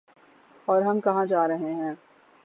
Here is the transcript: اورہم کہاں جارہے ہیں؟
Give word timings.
اورہم 0.67 0.99
کہاں 0.99 1.25
جارہے 1.25 1.71
ہیں؟ 1.73 1.93